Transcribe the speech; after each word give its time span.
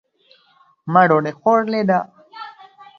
ما 0.91 1.01
ډوډۍ 1.09 1.33
خوړلې 1.39 1.81
ده 1.89 1.99